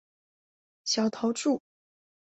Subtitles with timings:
[0.83, 1.59] 小桃纻